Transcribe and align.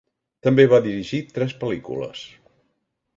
També 0.45 0.63
va 0.71 0.79
dirigir 0.87 1.19
tres 1.35 1.53
pel·lícules. 1.65 2.25